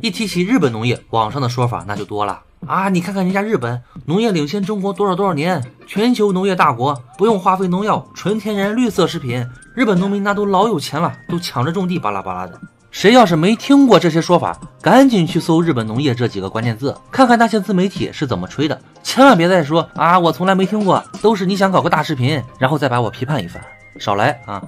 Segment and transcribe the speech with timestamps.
[0.00, 2.88] 一提起日本农业，网上的说法那就多了啊！
[2.88, 12.58] 你看看人家日本农业领先中国多少多少年，全球农业大国，不用化肥农药，纯天然绿色食品，日本农民那都老有钱了，都抢着种地，巴拉巴拉的。
[12.90, 18.78] 谁要是没听过这些说法，赶紧去搜“日本农业”这几个关键字，看看那些自媒体是怎么吹的。
[19.02, 23.62] 千万别再说啊，我从来没听过，都是你想搞个大视频，然后再把我批判一番。
[23.98, 24.62] 少来啊！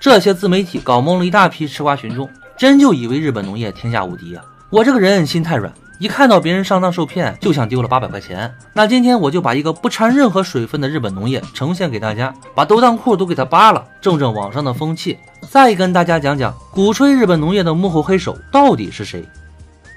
[0.00, 2.28] 这些自媒体搞懵了一大批吃瓜群众，
[2.58, 4.44] 真就以为日本农业天下无敌啊！
[4.72, 8.50] 我这个人心太软，一看到别人上当受骗，就想丢了八百块钱。
[8.72, 15.18] 那今天我就把一个不掺任何水分的日本农业呈现给大家，把兜裆裤都给他扒了，正正网上的风气。
[15.50, 19.22] 再跟大家讲讲，鼓吹日本农业的幕后黑手到底是谁？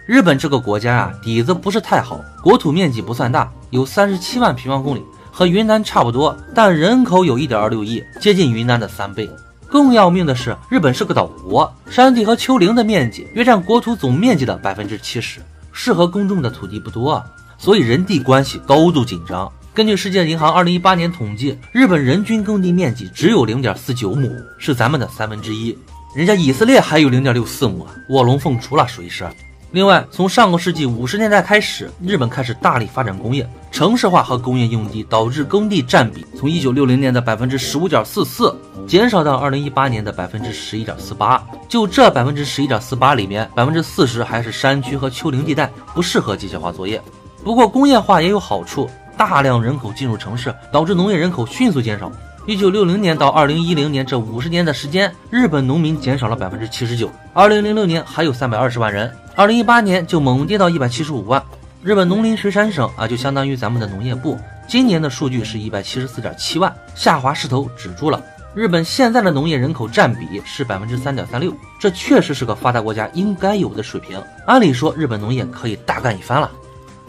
[0.05, 5.01] 日本这个国家啊，底子不是太好，国土面积不算大，有三十七万平方公里。
[5.31, 9.29] 和云南差不多，但人口有一点二六亿，接近云南的三倍。
[9.69, 15.39] 更要命的是，日本是个岛国，山地和丘陵的面积约占国土总面积的百分之七十，
[15.71, 17.21] 适合耕种的土地不多，
[17.57, 19.51] 所以人地关系高度紧张。
[19.73, 25.77] 根据世界银行二零一八年统计，日本人均耕地面积只有零点四九亩，是咱们的三分之一。
[26.15, 29.27] 人家以色列还有零点六四亩啊，卧龙凤雏了，属于是。
[29.71, 38.55] 另外，从上个世纪五十年代开始，日本开始大力发展工业，城市化和工业用地导致耕地占比从一九六零年的百分之十五点四四
[38.87, 41.43] 减少到二零一八年的百分之十一点四八。
[41.67, 47.01] 就这百分之十一点四八里面，百分之四十还是山区和丘陵地带，不适合机械化作业。
[47.43, 52.11] 不过工业化也有好处，大量人口进入城市，导致农业人口迅速减少。
[52.47, 57.09] 一九六零年到二零一零年这五十年的时间，日本农民减少了百分之七十九。
[57.33, 61.43] 二零零六年还有三百二十万人，二零一八年就猛跌到一百七十五万。
[61.81, 68.21] 日本农林水产省啊，就相当于咱们的农业部，今年的数据是一百七十四点七万，下滑势头止住了。
[68.55, 74.17] 日本现在的农业人口占比是百分之三点三六，这确实是个发达国家应该有的水平。
[74.47, 76.49] 按理说，日本农业可以大干一番了。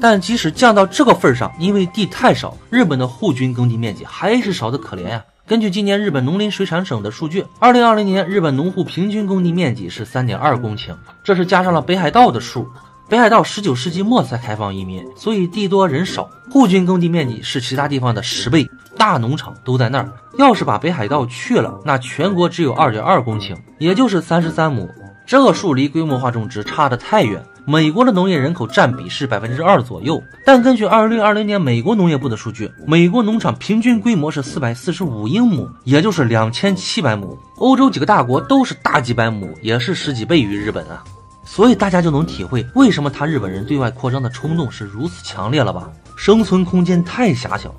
[0.01, 5.23] 但即使降到这个份上，因为地太少，日本的户均耕地面积还是少得可怜呀。
[5.47, 12.69] 根据今年日本农林水产省的数据，二零二零年日本农户平均耕地面积是三点二公顷，这是加上了北海道的数。
[13.09, 20.11] 北海道十九世纪末才开放移民，所以地多人少，户均耕地面积是其他地方的十倍，大农场都在那儿。
[20.39, 24.89] 要是把北海道去了，那全国只有二点二公顷，也就是三十三亩，
[25.27, 27.43] 这个数离规模化种植差得太远。
[27.69, 37.37] 美国的农业人口占比是百分之二左右，但根据二零二零年美国农业部的数据，美国农场平均规模是四百四十五英亩，也就是两千七百亩。
[37.57, 41.03] 欧洲几个大国都是大几百亩，也是十几倍于日本啊。
[41.45, 45.91] 所以大家就能体会为什么他日本人对外扩张的冲动是如此强烈了吧？
[46.17, 47.75] 生存空间太狭小。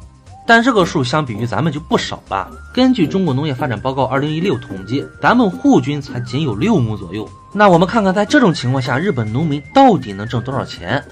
[0.47, 2.50] 但这个数相比于咱们就不少了。
[2.74, 7.30] 根据中国农业发展报告二零一六统计，咱们户均才仅有六亩左右。
[7.52, 11.03] 那我们看看，在这种情况下，日本农民到底能挣多少钱？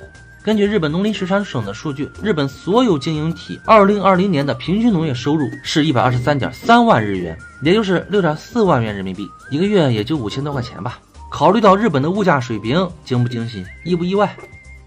[0.42, 11.00] 根据日本农林水产省的数据，日本所有经营体二零二零年的平均农业收入是一百二十三点三万日元，也就是六点四万元人民币，一个月也就五千多块钱吧。
[11.32, 14.34] 考虑到日本的物价水平，惊不惊喜，意不意外？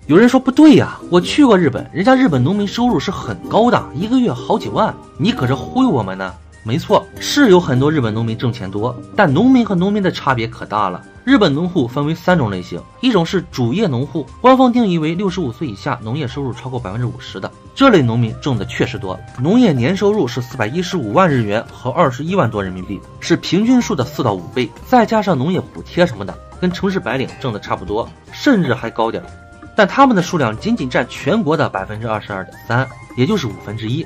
[0.09, 6.33] 有人说不对呀，我去过日本，人家日本农民收入是很高的，一个月好几万，你搁这忽悠我们呢？
[6.65, 11.05] 没错，是有很多日本农民挣钱多，但农民和农民的差别可大了。
[11.25, 29.23] 日本农户分为三种类型，一种是主业农户，官方定义为六十五岁以下，农业收入超过百分之五十的，这类农民挣的确实多，农业年收入是四百一十五万日元和二十一万多人民币，是平均数的四到五倍，再加上农业补贴什么的，跟城市白领挣的差不多，甚至还高点。
[29.79, 32.85] 但他们的数量仅仅占全国的百分之二十二点三，
[33.17, 34.05] 也就是五分之一。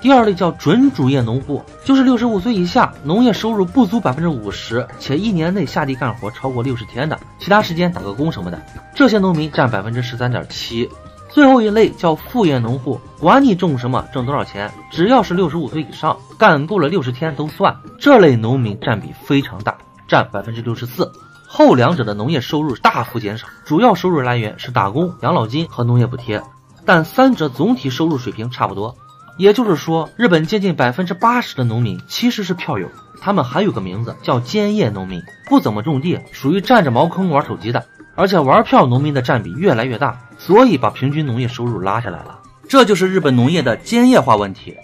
[0.00, 8.62] 第二类叫准主业农户，就是六十五岁以下，农业收入不足百分之五十，且一年内下地干活超过六十天的，其他时间打个工什么的，
[8.94, 10.88] 这些农民占百分之十三点七。
[11.28, 17.76] 最后一类叫副业农户，管你种什么，挣多少钱，只要是六十五岁以上，干够了六十天都算。
[17.98, 21.10] 这类农民占比非常大，占百分之六十四。
[21.50, 26.42] 后两者的农业收入大幅减少，主要收入来源是打工、养老金和农业补贴，
[26.86, 28.96] 但三者总体收入水平差不多。
[29.36, 32.88] 也就是说，日本接近百分之八十的农民其实是票友，
[33.20, 37.84] 他们还有个名字叫兼业农民，不怎么种地，属于占着茅坑玩手机的，
[38.14, 42.38] 而且玩票农民的占比越来越大，所以把平均农业收入拉下来了。
[42.70, 44.74] 这就是日本农业的兼业化问题。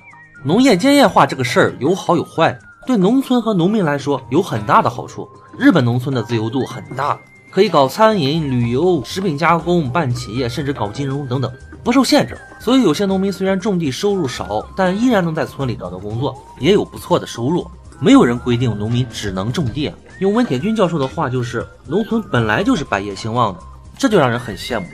[0.43, 5.27] 农业兼业化这个事儿有好有坏，对农村和农民来说有很大的好处。
[5.59, 7.19] 日本农村的自由度很大，
[7.55, 11.53] 可以搞餐饮、旅游、食品加工、办企业，甚至搞金融等等，
[11.85, 12.37] 不受限制。
[12.59, 17.65] 所以有些农民虽然种地收入少，但依然能在村里找到工作，也有不错的收入。
[18.01, 19.89] 没有人规定农民只能种地。
[20.19, 23.61] 用温铁军教授的话就是，农村本来就是百业兴旺的，
[23.97, 24.87] 这就让人很羡慕。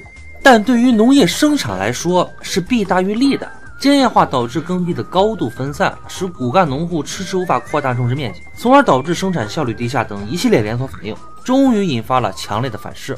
[0.42, 3.50] 但对于农业生产来说，是弊大于利的。
[3.80, 13.16] 坚业化导致耕地的高度分散，使骨干农户迟迟无法扩大种植面积，从而导致生产效率低下等一系列连锁反应，终于引发了强烈的反噬。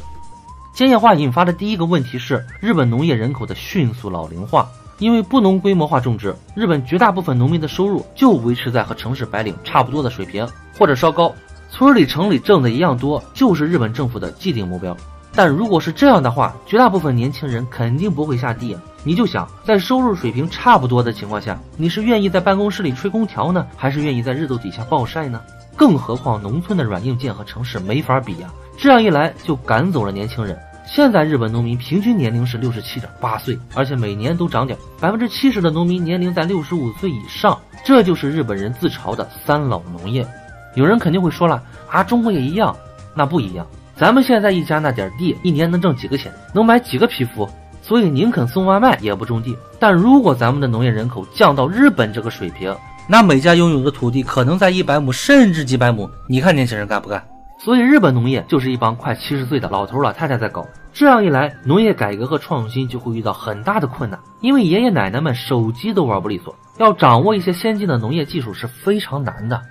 [0.73, 4.69] 坚业化引发的第一个问题是日本农业人口的迅速老龄化，
[4.99, 10.49] 因为不能规模化种植，日本绝大部分农民的收入就维持在和城市白领差不多的水平，
[10.79, 11.35] 或者稍高，
[11.71, 14.97] 村里城里挣的一样多，就是日本政府的既定目标。
[15.35, 18.77] 但如果是这样的话，绝大部分年轻人肯定不会下地。
[19.05, 25.41] 你就想，在收入水平差不多的情况下，你是愿意在办公室里吹空调呢，还是愿意在日头底下暴晒呢？
[25.77, 28.53] 更何况农村的软硬件和城市没法比呀。
[28.77, 30.59] 这样一来，就赶走了年轻人。
[30.87, 37.59] 现在日本农民平均年龄是六十七点八岁，而且每年都长点，百分之七十的农民年龄在六十五岁以上。
[37.85, 40.27] 这就是日本人自嘲的三老农业。
[40.75, 42.77] 有人肯定会说了啊，中国也一样，
[43.15, 43.67] 那不一样。
[44.03, 47.49] 咱们现在一家那点地，一年能挣几个钱，能买几个皮肤，
[47.81, 49.57] 所以宁肯送外卖也不种地。
[49.79, 52.77] 但如果咱们的农业人口降到日本这个水平，
[53.09, 57.25] 那每家拥有的土地可能在一百亩甚至几百亩，你看年轻人干不干？
[57.61, 60.67] 所以日本农业就是一帮快七十岁的老头老太太在搞。
[60.93, 69.63] 这样一来，农业改革和创新就会遇到很大的困难，因为爷爷奶奶们手机都玩不利索，要掌握一些先进的农业技术是非常难的。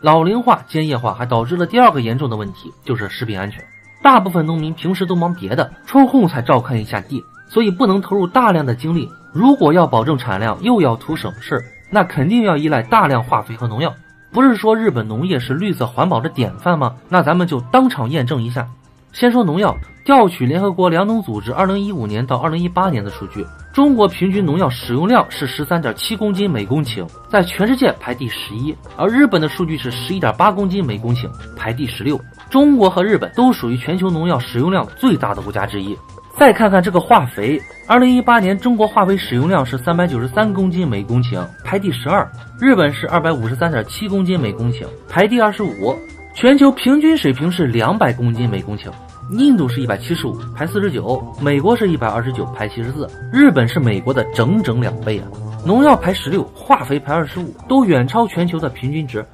[0.00, 3.64] 老龄化、兼业化还导致了第二个严重的问题，就是食品安全。
[4.02, 9.08] 大部分农民平时都忙别的，抽空才照看一下地，所以不能投入大量的精力。
[9.32, 11.60] 如果要保证产量，又要图省事，
[11.90, 13.92] 那肯定要依赖大量化肥和农药。
[14.32, 16.94] 不是说日本农业是绿色环保的典范吗？
[17.08, 18.68] 那咱们就当场验证一下。
[19.18, 19.74] 先说农药，
[20.04, 23.42] 调取联合国粮农组织2015年到2018年的数据，
[23.72, 32.20] 中国平均农药使用量是13.7公斤每公顷，在全世界排第十一，而日本的数据是11.8公斤每公顷，排第十六。
[32.50, 35.96] 中国和日本都属于全球农药使用量最大的国家之一。
[36.36, 42.22] 再看看这个化肥，二零一八年中国化肥使用量是三百九十三公斤每公顷，排第十二；
[42.60, 45.96] 日本是二百五十三点七公斤每公顷，排第二十五。
[46.34, 48.90] 全球平均水平是两百公斤每公顷，
[49.30, 55.26] 印度是一百七十五，排四十九；美国是一百二十九，排七十四；日本是美国的整整两倍啊！
[55.64, 59.26] 农药排十六，化肥排二十五，都远超全球的平均值。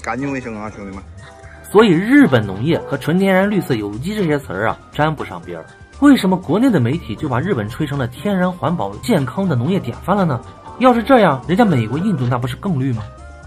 [0.00, 1.02] 干净卫生啊，兄弟们！
[1.72, 5.64] 所以，日本农业和纯天然、绿色、有机这些词儿啊，沾不上边儿。
[5.98, 10.40] 为什么国内的媒体就把日本吹成了天然、环保、健康的农业典范了呢？
[10.78, 13.02] 要是这样，人家美国、印度那不是更绿吗？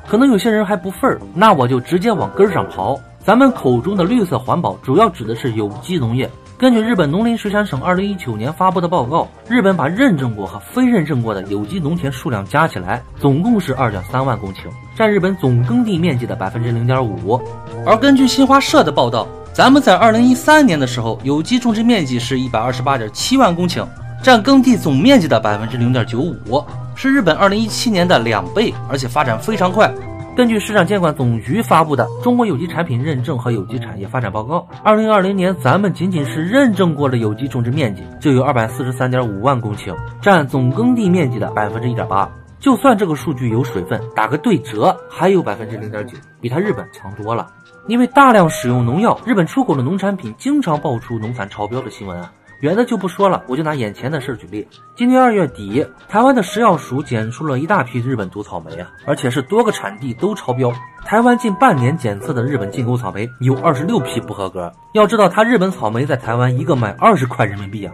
[0.07, 2.99] 可能有些人还不忿儿，那我就直接往根儿上刨。
[3.25, 6.29] 咱们口中的绿色环保，主要指的是有机农业。
[6.57, 17.39] 根据日本农林水产省二零一九年发布的报告，日本把认证过和非认证过的有机农田数量加起来，总共是二点三万公顷，占日本总耕地面积的百分之零点五。
[17.85, 23.87] 而根据新华社的报道，咱们在二零一三年的时候，有机种植面积是一百二十八点七万公顷，
[24.21, 26.61] 占耕地总面积的百分之零点九五，
[26.93, 29.89] 是日本二零一七年的两倍，而且发展非常快。
[30.35, 42.27] 根据市场监管总局发布的《中国有机产品认证和有机产业发展报告》，二零二零年咱们仅仅是认证过的有机种植面积就有二百四十三点五万公顷，占总耕地面积的百分之一点八。
[42.59, 47.47] 就算这个数据有水分，打个对折，还有百分之零点九，比它日本强多了。
[47.87, 52.31] 因为大量使用农药，日本出口的农产品经常爆出农残超标的新闻啊。
[52.63, 54.65] 远的就不说了，我就拿眼前的事儿举例。
[54.95, 60.71] 今年二月底，台湾的食药署检出了一大批日本毒草莓啊，而且是多个产地都超标。
[61.03, 64.71] 台湾近半年检测的日本进口草莓有二十六批不合格。
[64.93, 67.93] 要知道，它日本草莓在台湾一个卖二十块人民币啊，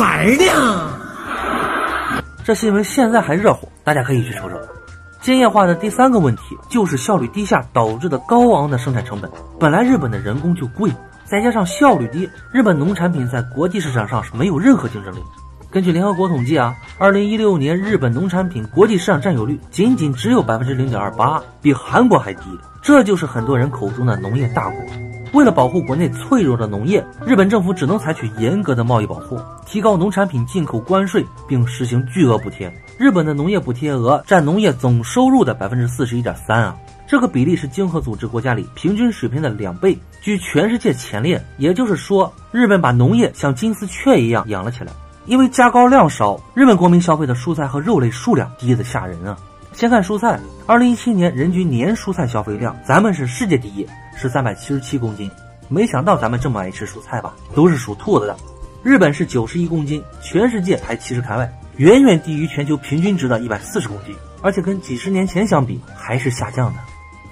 [0.00, 0.44] 玩的。
[2.42, 4.56] 这新闻现在还热乎，大家可以去瞅瞅。
[5.20, 9.30] 兼业化的第三个问题就是效率低下导致的高昂的生产成本。
[9.60, 10.90] 本来日本的人工就贵。
[11.28, 15.18] 再加上效率低，日本农产品在国际市场上是没有任何竞争力。
[15.70, 22.44] 根据联合国统计啊，二零一六年日本农产品国际市场占有率仅仅只有百分之零点二八，比韩国还低。
[22.80, 24.80] 这就是很多人口中的农业大国。
[25.34, 32.72] 为了保护国内脆弱的农业，日本政府只能采取严格的贸易保护，提高农产品进口关税，并实行巨额补贴。
[32.96, 36.74] 日本的农业补贴额占农业总收入的百分之四十一点三啊。
[37.08, 41.42] 这个比例是经合组织国家里平均水平的两倍，居全世界前列。
[41.56, 44.92] 也就是说，日本把农业像金丝雀一样养了起来。
[45.24, 49.34] 因为加高量少，日本国民消费的蔬菜和肉类数量低得吓人啊！
[49.72, 55.30] 先看蔬菜，二零一七年人均年蔬菜消费量，咱们是世界第一，是三百七十七公斤。
[55.68, 57.34] 没想到咱们这么爱吃蔬菜吧？
[57.54, 58.36] 都是属兔子的。
[58.82, 66.78] 日本是九十一公斤，全世界排七十开外，远远低于全球平均值的一百四十公斤，而且跟几十年前相比还是下降的。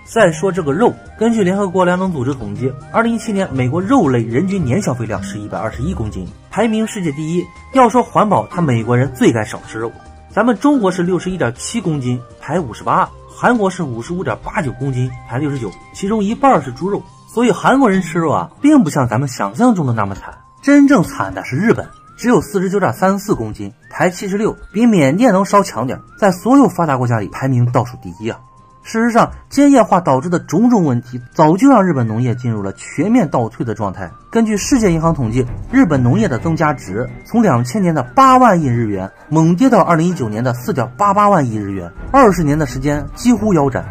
[0.06, 7.44] 再说这个肉，根据联合国粮农组织统计，二零一七年美国肉类人均年消费量是一百二十一公斤，排名世界第一。
[7.72, 9.90] 要说环保，他美国人最该少吃肉。
[10.30, 17.02] 咱们中国是六十一点七公斤，排五十八；韩国是五十五点八九公斤，排六十九，其中一半是猪肉。
[17.26, 20.32] 所以韩国人吃肉啊，并不像咱们想象中的那么惨。
[20.62, 28.38] 真正惨的是日本，只有四十九点三四公斤，排七十六，比缅甸能稍强点，在所有发达国家里排名倒数第一啊。
[28.86, 34.08] 事实上，兼业化导致的种种问题，早就让日本农业进入了全面倒退的状态。
[34.30, 43.84] 根据世界银行统计，日本农业的增加值从两千年的八万亿日元猛跌到二零一九年的四点八八万亿日元，二十年的时间几乎腰斩。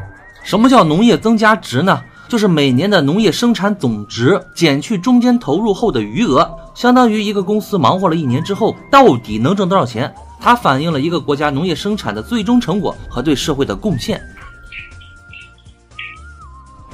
[0.43, 1.99] 什么叫农业增加值呢？
[2.29, 10.09] 就是每年的农业生产总值减去中间投入后的余额，相当于一个公司忙活了一年之后到底能挣多少钱。
[10.39, 14.21] 它反映了一个国家农业生产的最终成果和对社会的贡献。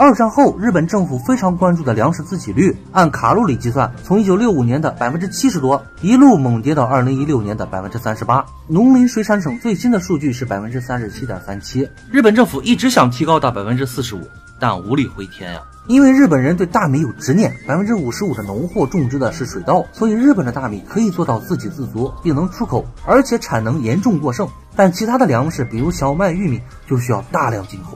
[0.04, 8.44] 二战后，日本政府非常关注的粮食自给率，按卡路里计算，从一九六五年的百分之七十多，一路猛跌到二零一六年的百分之三十八。
[8.68, 11.88] 农林水产省最新的数据是百分之三十七点三七。
[12.10, 14.22] 日本政府一直想提高到百分之四十五，
[14.60, 15.62] 但无力回天呀。
[15.86, 24.50] 因为日本人对大米有执念，百分之五十五的农货种植的是水稻，所以日本的大米可以做到自给自足，并能出口，而且产能严重过剩。
[24.76, 27.96] 但其他的粮食，比如小麦、玉米，就需要大量进口。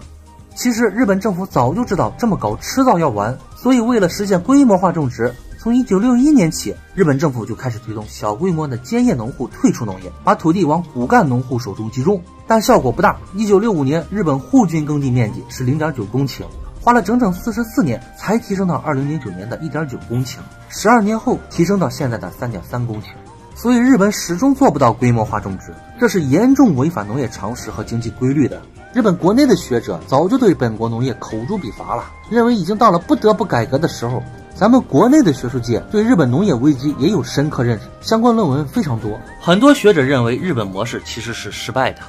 [0.55, 13.17] 其实日本政府早就知道这么搞迟早要完，所以为了实现规模化种植，从一九六一年起，日本政府就开始推动小规模的兼业农户退出农业，把土地往骨干农户手中集中，但效果不大。
[13.33, 16.43] 一九六五年，日本户均耕地面积是零点九公顷，
[16.81, 20.37] 花了整整四十四年才提升到二零零九年的一点九公顷，
[20.69, 23.07] 十二年后提升到现在的三点三公顷。
[23.55, 28.61] 所以日本始终做不到规模化种植，这是严重违反农业常识和经济规律的。
[28.95, 34.23] 日本国内的学者早就对本国农业口诛笔伐了，认为已经到了不得不改革的时候。
[34.55, 39.19] 咱们国内的学术界对日本农业危机也有深刻认识，相关论文非常多。
[39.41, 41.99] 很多学者认为日本模式其实是失败的。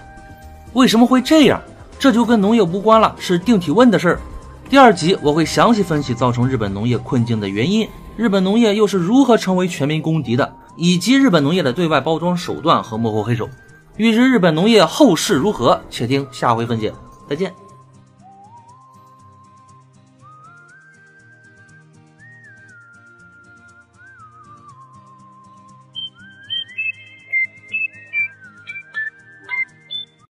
[0.75, 1.61] 为什么会这样？
[1.99, 4.21] 这就跟农业无关了，是定体问的事儿。
[4.71, 13.49] 第二集我会详细分析造成日本农业困境的原因，日本农业又是如何成为全民公敌的，以及日本农业的对外包装手段和幕后黑手。
[13.97, 16.93] 欲知日本农业后事如何，且听下回分解。
[17.29, 17.55] 再见。